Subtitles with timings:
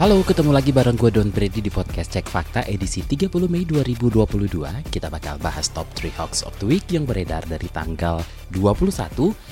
[0.00, 4.48] Halo, ketemu lagi bareng gue Don Brady di podcast Cek Fakta edisi 30 Mei 2022.
[4.88, 8.96] Kita bakal bahas top 3 hoax of the week yang beredar dari tanggal 21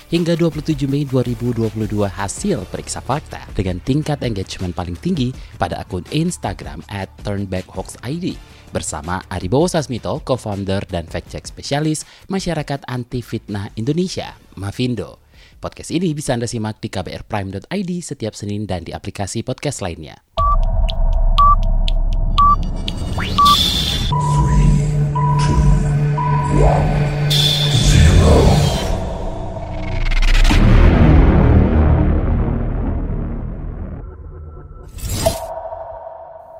[0.08, 1.68] hingga 27 Mei 2022
[2.00, 8.40] hasil periksa fakta dengan tingkat engagement paling tinggi pada akun Instagram at turnbackhoaxid
[8.72, 15.20] bersama Aribowo Sasmito, co-founder dan fact-check spesialis Masyarakat Anti Fitnah Indonesia, Mavindo.
[15.60, 20.27] Podcast ini bisa Anda simak di kbrprime.id setiap Senin dan di aplikasi podcast lainnya.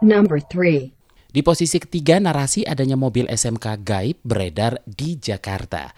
[0.05, 0.93] Number 3.
[1.33, 5.97] Di posisi ketiga, narasi adanya mobil SMK gaib beredar di Jakarta.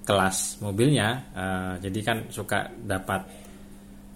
[0.05, 3.25] kelas mobilnya, eh, jadi kan suka dapat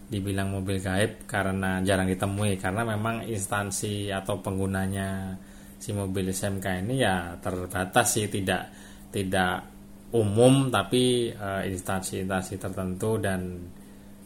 [0.05, 5.33] dibilang mobil gaib karena jarang ditemui, karena memang instansi atau penggunanya
[5.81, 8.69] si mobil SMK ini ya terbatas sih, tidak
[9.09, 9.70] tidak
[10.11, 13.63] umum tapi uh, instansi-instansi tertentu dan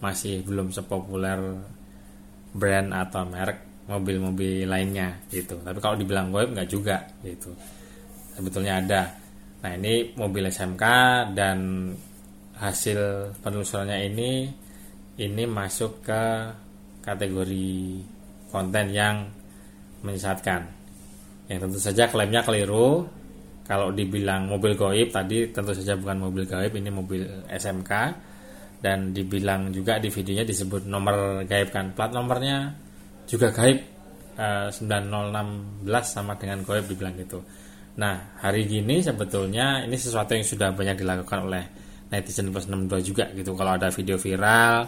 [0.02, 1.40] masih belum sepopuler
[2.56, 5.62] brand atau merek mobil-mobil lainnya gitu.
[5.62, 7.54] Tapi kalau dibilang goib nggak juga gitu.
[8.34, 9.02] Sebetulnya ada.
[9.62, 10.84] Nah ini mobil SMK
[11.38, 11.90] dan
[12.56, 14.32] hasil penelusurannya ini
[15.22, 16.24] ini masuk ke
[17.06, 18.02] kategori
[18.50, 19.30] konten yang
[20.02, 20.66] menyesatkan.
[21.46, 23.06] Yang tentu saja klaimnya keliru
[23.66, 27.92] kalau dibilang mobil goib tadi tentu saja bukan mobil goib ini mobil SMK
[28.78, 31.90] dan dibilang juga di videonya disebut nomor gaib kan.
[31.98, 32.70] Plat nomornya
[33.26, 33.82] juga gaib
[34.38, 37.42] eh, 9016 sama dengan goib dibilang gitu.
[37.98, 41.64] Nah hari gini sebetulnya ini sesuatu yang sudah banyak dilakukan oleh
[42.14, 43.58] netizen plus 62 juga gitu.
[43.58, 44.86] Kalau ada video viral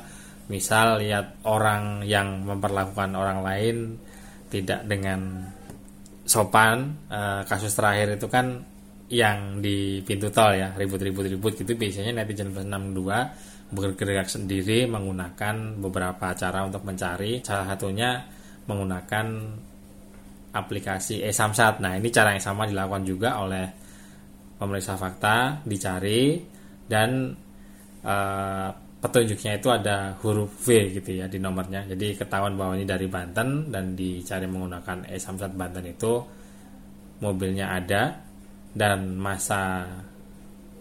[0.53, 3.75] misal lihat orang yang memperlakukan orang lain
[4.53, 5.43] tidak dengan
[6.27, 8.59] sopan uh, kasus terakhir itu kan
[9.07, 11.71] yang di pintu tol ya ribut-ribut-ribut gitu.
[11.79, 17.39] Biasanya netizen plus 62 bergerak sendiri menggunakan beberapa cara untuk mencari.
[17.39, 18.19] Salah satunya
[18.67, 19.25] menggunakan
[20.51, 21.79] aplikasi e-samsat.
[21.79, 23.65] Nah ini cara yang sama dilakukan juga oleh
[24.59, 26.43] pemeriksa fakta dicari
[26.87, 27.31] dan
[28.03, 31.85] uh, petunjuknya itu ada huruf V gitu ya di nomornya.
[31.85, 36.13] Jadi ketahuan bahwa ini dari Banten dan dicari menggunakan e-samsat Banten itu
[37.21, 38.17] mobilnya ada
[38.73, 39.85] dan masa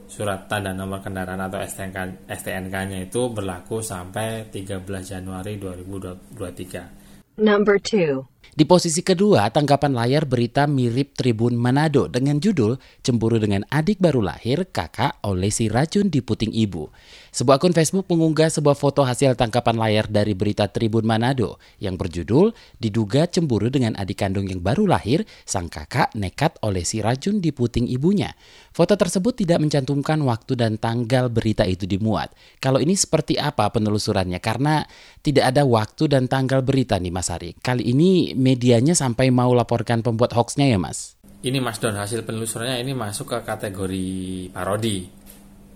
[0.06, 7.42] surat tanda nomor kendaraan atau STNK, STNK-nya itu berlaku sampai 13 Januari 2023.
[7.42, 8.35] Number 2.
[8.54, 14.22] Di posisi kedua, tanggapan layar berita mirip Tribun Manado dengan judul Cemburu dengan adik baru
[14.22, 16.92] lahir, kakak olesi racun di puting ibu.
[17.32, 22.52] Sebuah akun Facebook mengunggah sebuah foto hasil tangkapan layar dari berita Tribun Manado yang berjudul
[22.76, 27.88] Diduga cemburu dengan adik kandung yang baru lahir, sang kakak nekat olesi racun di puting
[27.88, 28.36] ibunya.
[28.76, 32.36] Foto tersebut tidak mencantumkan waktu dan tanggal berita itu dimuat.
[32.60, 34.36] Kalau ini seperti apa penelusurannya?
[34.36, 34.84] Karena
[35.24, 37.56] tidak ada waktu dan tanggal berita nih Mas Ari.
[37.56, 41.16] Kali ini medianya sampai mau laporkan pembuat hoaxnya ya Mas?
[41.40, 44.08] Ini Mas Don hasil penelusurannya ini masuk ke kategori
[44.52, 45.08] parodi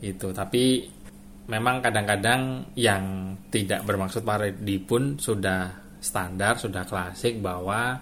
[0.01, 0.89] itu tapi
[1.51, 5.69] memang kadang-kadang yang tidak bermaksud parodi pun sudah
[6.01, 8.01] standar sudah klasik bahwa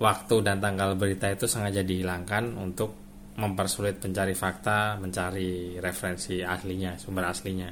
[0.00, 2.96] waktu dan tanggal berita itu sengaja dihilangkan untuk
[3.36, 7.68] mempersulit pencari fakta mencari referensi aslinya sumber aslinya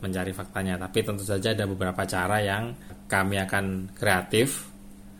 [0.00, 2.72] mencari faktanya tapi tentu saja ada beberapa cara yang
[3.06, 4.71] kami akan kreatif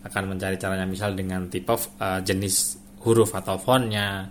[0.02, 4.26] akan mencari caranya misal dengan tipe uh, jenis huruf atau fontnya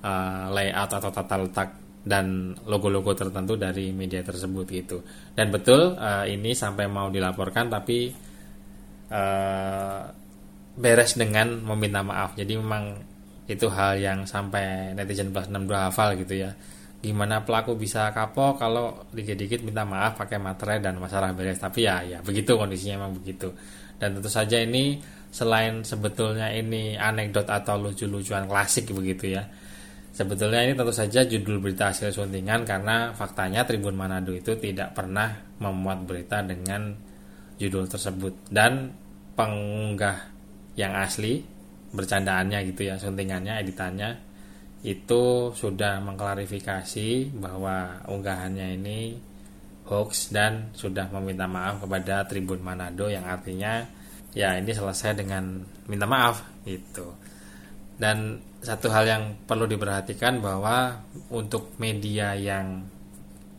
[0.00, 1.68] uh, layout atau tata letak
[2.00, 5.04] dan logo-logo tertentu dari media tersebut gitu.
[5.36, 8.08] Dan betul uh, ini sampai mau dilaporkan tapi
[9.12, 10.02] uh,
[10.80, 12.32] beres dengan meminta maaf.
[12.40, 12.96] Jadi memang
[13.50, 16.50] itu hal yang sampai netizen plus 62 hafal gitu ya.
[17.00, 21.56] Gimana pelaku bisa kapok kalau dikit-dikit minta maaf pakai materai dan masalah beres.
[21.56, 23.48] Tapi ya ya begitu kondisinya memang begitu.
[23.96, 25.00] Dan tentu saja ini
[25.30, 29.46] selain sebetulnya ini anekdot atau lucu-lucuan klasik begitu ya
[30.10, 35.38] Sebetulnya ini tentu saja judul berita hasil suntingan karena faktanya Tribun Manado itu tidak pernah
[35.62, 36.98] memuat berita dengan
[37.62, 38.90] judul tersebut dan
[39.38, 40.18] pengunggah
[40.74, 41.46] yang asli
[41.94, 44.10] bercandaannya gitu ya suntingannya editannya
[44.80, 49.20] itu sudah mengklarifikasi bahwa unggahannya ini
[49.84, 53.84] hoax dan sudah meminta maaf kepada Tribun Manado yang artinya
[54.32, 55.60] ya ini selesai dengan
[55.90, 57.12] minta maaf gitu.
[58.00, 62.88] Dan satu hal yang perlu diperhatikan bahwa untuk media yang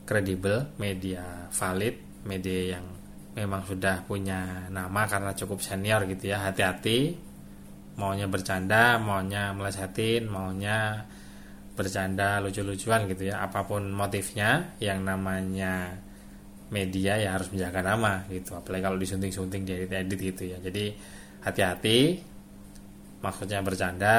[0.10, 2.86] kredibel, media valid, media yang
[3.38, 7.31] memang sudah punya nama karena cukup senior gitu ya, hati-hati
[8.00, 11.08] maunya bercanda, maunya melesetin, maunya
[11.76, 15.96] bercanda lucu-lucuan gitu ya, apa pun motifnya yang namanya
[16.72, 20.58] media ya harus menjaga nama gitu, apalagi kalau disunting-sunting di edit-edit gitu ya.
[20.64, 20.96] Jadi
[21.44, 22.00] hati-hati
[23.22, 24.16] maksudnya bercanda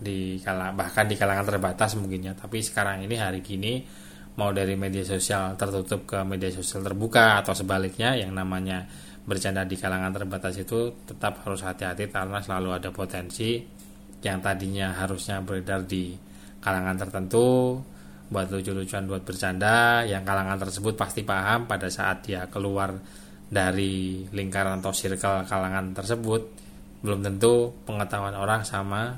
[0.00, 2.32] di kala, bahkan di kalangan terbatas mungkin ya.
[2.32, 3.84] Tapi sekarang ini hari gini
[4.36, 8.84] mau dari media sosial tertutup ke media sosial terbuka atau sebaliknya yang namanya
[9.26, 13.58] bercanda di kalangan terbatas itu tetap harus hati-hati karena selalu ada potensi
[14.22, 16.14] yang tadinya harusnya beredar di
[16.62, 17.78] kalangan tertentu
[18.26, 22.94] buat lucu-lucuan buat bercanda yang kalangan tersebut pasti paham pada saat dia keluar
[23.46, 26.42] dari lingkaran atau circle kalangan tersebut
[27.06, 29.14] belum tentu pengetahuan orang sama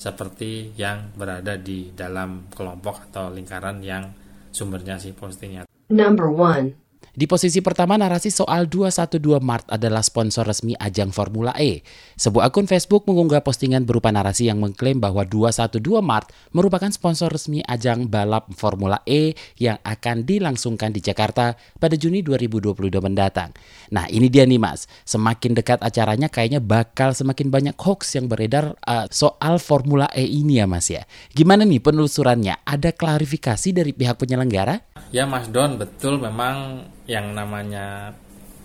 [0.00, 4.08] seperti yang berada di dalam kelompok atau lingkaran yang
[4.48, 5.68] sumbernya si postingnya.
[5.92, 6.74] Number one.
[7.20, 11.84] Di posisi pertama narasi soal 212 Mart adalah sponsor resmi ajang Formula E.
[12.16, 17.60] Sebuah akun Facebook mengunggah postingan berupa narasi yang mengklaim bahwa 212 Mart merupakan sponsor resmi
[17.68, 23.52] ajang balap Formula E yang akan dilangsungkan di Jakarta pada Juni 2022 mendatang.
[23.92, 28.80] Nah ini dia nih mas, semakin dekat acaranya kayaknya bakal semakin banyak hoax yang beredar
[28.88, 31.04] uh, soal Formula E ini ya mas ya.
[31.36, 32.64] Gimana nih penelusurannya?
[32.64, 34.88] Ada klarifikasi dari pihak penyelenggara?
[35.10, 38.14] Ya Mas Don, betul memang yang namanya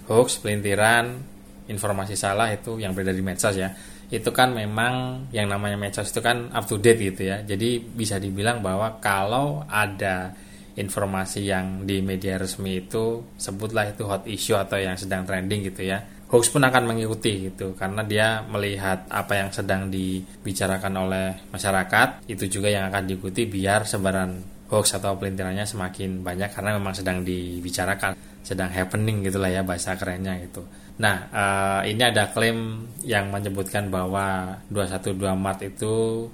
[0.06, 1.18] hoax, pelintiran,
[1.66, 3.74] informasi salah itu yang beredar di medsos ya.
[4.06, 7.42] Itu kan memang yang namanya medsos itu kan up to date gitu ya.
[7.42, 10.30] Jadi bisa dibilang bahwa kalau ada
[10.78, 15.90] informasi yang di media resmi itu sebutlah itu hot issue atau yang sedang trending gitu
[15.90, 16.06] ya.
[16.26, 22.50] Hoax pun akan mengikuti gitu karena dia melihat apa yang sedang dibicarakan oleh masyarakat itu
[22.50, 28.18] juga yang akan diikuti biar sebaran hoax atau pelintirannya semakin banyak karena memang sedang dibicarakan,
[28.46, 30.62] sedang happening gitulah ya bahasa kerennya itu.
[31.02, 36.26] Nah, uh, ini ada klaim yang menyebutkan bahwa 212 Maret itu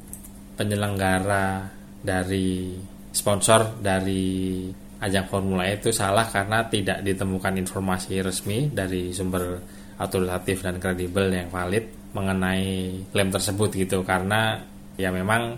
[0.60, 1.72] penyelenggara
[2.04, 2.76] dari
[3.16, 4.68] sponsor dari
[5.02, 9.58] ajang Formula E itu salah karena tidak ditemukan informasi resmi dari sumber
[9.98, 14.62] autoritatif dan kredibel yang valid mengenai klaim tersebut gitu karena
[15.00, 15.58] ya memang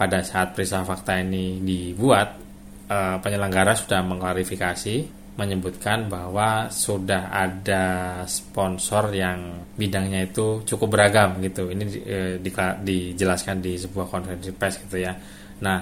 [0.00, 2.40] pada saat periksa fakta ini dibuat,
[2.88, 7.84] uh, penyelenggara sudah mengklarifikasi menyebutkan bahwa sudah ada
[8.28, 11.72] sponsor yang bidangnya itu cukup beragam gitu.
[11.72, 12.50] Ini uh, di,
[12.84, 15.16] dijelaskan di sebuah konferensi pers gitu ya.
[15.64, 15.78] Nah,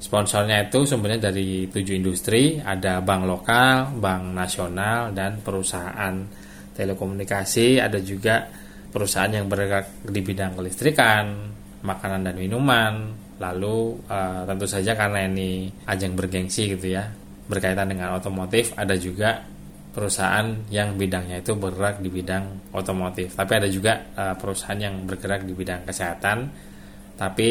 [0.00, 6.16] sponsornya itu sebenarnya dari tujuh industri, ada bank lokal, bank nasional, dan perusahaan
[6.72, 8.48] telekomunikasi, ada juga
[8.88, 11.52] perusahaan yang bergerak di bidang kelistrikan,
[11.84, 17.10] makanan dan minuman, Lalu uh, tentu saja karena ini ajang bergengsi gitu ya,
[17.46, 19.42] berkaitan dengan otomotif, ada juga
[19.92, 23.36] perusahaan yang bidangnya itu bergerak di bidang otomotif.
[23.36, 26.48] Tapi ada juga uh, perusahaan yang bergerak di bidang kesehatan.
[27.12, 27.50] Tapi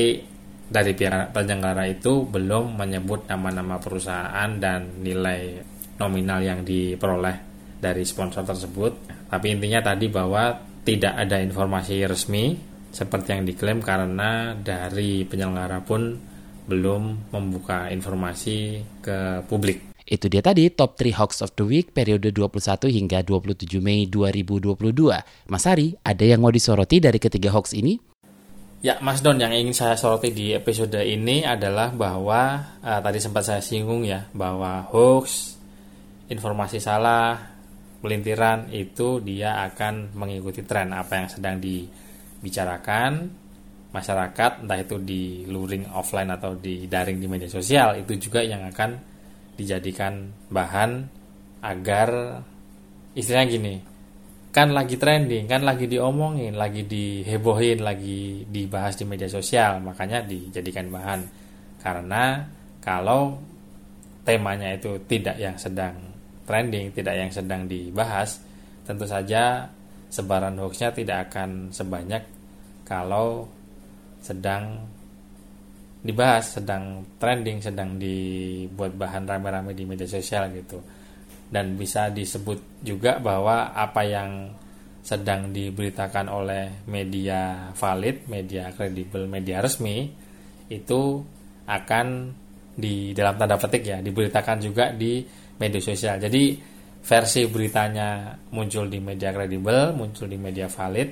[0.71, 5.61] dari pihak penyelenggara itu belum menyebut nama-nama perusahaan dan nilai
[6.01, 7.37] nominal yang diperoleh
[7.77, 8.91] dari sponsor tersebut.
[9.29, 12.57] Tapi intinya tadi bahwa tidak ada informasi resmi
[12.89, 16.30] seperti yang diklaim karena dari penyelenggara pun
[16.71, 19.91] belum membuka informasi ke publik.
[20.07, 25.51] Itu dia tadi top 3 hoax of the week periode 21 hingga 27 Mei 2022.
[25.51, 27.99] Mas Ari, ada yang mau disoroti dari ketiga hoax ini?
[28.81, 33.45] Ya, Mas Don, yang ingin saya soroti di episode ini adalah bahwa uh, tadi sempat
[33.45, 35.53] saya singgung ya bahwa hoax,
[36.33, 37.37] informasi salah,
[38.01, 41.85] pelintiran itu dia akan mengikuti tren apa yang sedang di
[42.41, 43.40] bicarakan
[43.91, 48.63] masyarakat entah itu di luring offline atau di daring di media sosial itu juga yang
[48.71, 48.95] akan
[49.59, 51.05] dijadikan bahan
[51.61, 52.39] agar
[53.13, 53.75] istilahnya gini
[54.51, 60.91] kan lagi trending kan lagi diomongin lagi dihebohin lagi dibahas di media sosial makanya dijadikan
[60.91, 61.23] bahan.
[61.81, 62.45] Karena
[62.83, 63.39] kalau
[64.27, 65.95] temanya itu tidak yang sedang
[66.45, 68.43] trending tidak yang sedang dibahas
[68.85, 69.65] tentu saja
[70.11, 72.21] sebaran hoaxnya tidak akan sebanyak
[72.83, 73.47] kalau
[74.21, 74.85] sedang
[76.01, 80.81] dibahas, sedang trending, sedang dibuat bahan rame-rame di media sosial gitu.
[81.51, 84.55] Dan bisa disebut juga bahwa apa yang
[85.01, 90.09] sedang diberitakan oleh media valid, media kredibel, media resmi
[90.69, 91.01] itu
[91.65, 92.07] akan
[92.71, 95.25] di dalam tanda petik ya diberitakan juga di
[95.59, 96.17] media sosial.
[96.21, 96.55] Jadi
[97.01, 101.09] versi beritanya muncul di media kredibel, muncul di media valid,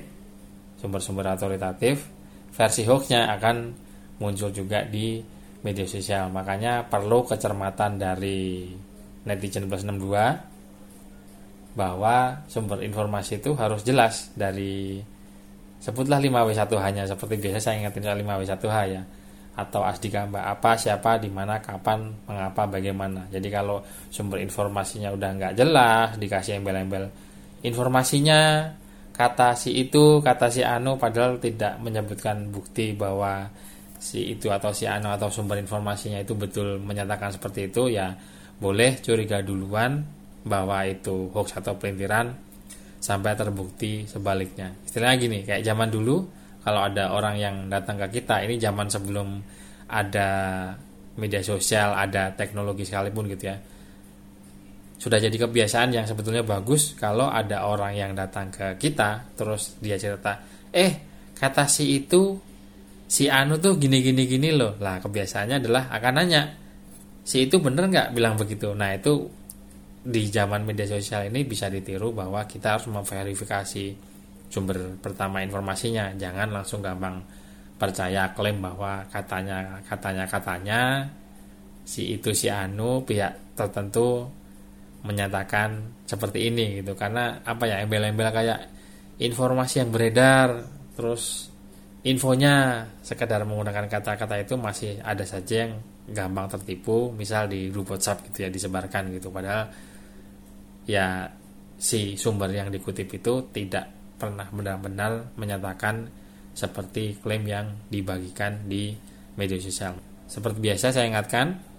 [0.78, 2.19] sumber-sumber autoritatif,
[2.50, 3.56] versi hoaxnya akan
[4.20, 5.22] muncul juga di
[5.64, 6.28] media sosial.
[6.32, 8.68] Makanya perlu kecermatan dari
[9.24, 14.98] netizen plus 62 bahwa sumber informasi itu harus jelas dari
[15.80, 19.02] sebutlah 5W1H hanya seperti biasa saya ingatin soal 5W1H ya.
[19.50, 23.28] Atau asdika mbak apa siapa di mana kapan mengapa bagaimana.
[23.28, 27.10] Jadi kalau sumber informasinya udah nggak jelas dikasih embel-embel
[27.60, 28.72] informasinya
[29.20, 33.52] kata si itu, kata si anu padahal tidak menyebutkan bukti bahwa
[34.00, 38.16] si itu atau si anu atau sumber informasinya itu betul menyatakan seperti itu ya
[38.56, 40.00] boleh curiga duluan
[40.40, 42.32] bahwa itu hoax atau pelintiran
[42.96, 44.72] sampai terbukti sebaliknya.
[44.88, 46.24] Istilahnya gini, kayak zaman dulu
[46.64, 49.36] kalau ada orang yang datang ke kita, ini zaman sebelum
[49.92, 50.28] ada
[51.20, 53.56] media sosial, ada teknologi sekalipun gitu ya
[55.00, 59.96] sudah jadi kebiasaan yang sebetulnya bagus kalau ada orang yang datang ke kita terus dia
[59.96, 60.36] cerita
[60.68, 62.36] eh kata si itu
[63.10, 64.78] si anu tuh gini gini gini loh.
[64.78, 66.42] Lah kebiasaannya adalah akan nanya
[67.26, 68.70] si itu bener nggak bilang begitu?
[68.76, 69.26] Nah itu
[70.00, 73.84] di zaman media sosial ini bisa ditiru bahwa kita harus memverifikasi
[74.46, 76.14] sumber pertama informasinya.
[76.14, 77.18] Jangan langsung gampang
[77.80, 80.80] percaya klaim bahwa katanya katanya katanya
[81.82, 84.28] si itu si anu pihak tertentu
[85.04, 86.92] menyatakan seperti ini gitu.
[86.96, 88.60] Karena apa ya embel-embel kayak
[89.20, 90.64] informasi yang beredar
[90.96, 91.48] terus
[92.04, 95.80] infonya sekedar menggunakan kata-kata itu masih ada saja yang
[96.10, 97.12] gampang tertipu.
[97.12, 99.32] Misal di grup WhatsApp gitu ya disebarkan gitu.
[99.32, 99.68] Padahal
[100.84, 101.28] ya
[101.80, 103.88] si sumber yang dikutip itu tidak
[104.20, 106.12] pernah benar-benar menyatakan
[106.52, 108.92] seperti klaim yang dibagikan di
[109.40, 109.96] media sosial.
[110.28, 111.69] Seperti biasa saya ingatkan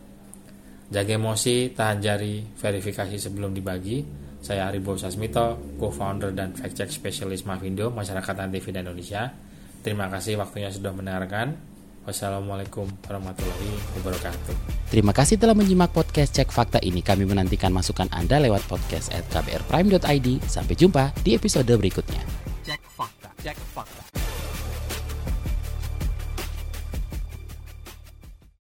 [0.91, 4.03] Jaga emosi, tahan jari, verifikasi sebelum dibagi.
[4.43, 9.31] Saya Aribo Sasmito, co-founder dan fact-check specialist Mavindo, Masyarakat Anti Vida Indonesia.
[9.79, 11.55] Terima kasih waktunya sudah mendengarkan.
[12.03, 13.71] Wassalamualaikum warahmatullahi
[14.01, 14.55] wabarakatuh.
[14.89, 16.99] Terima kasih telah menyimak podcast Cek Fakta ini.
[16.99, 20.27] Kami menantikan masukan Anda lewat podcast at kbrprime.id.
[20.43, 22.19] Sampai jumpa di episode berikutnya.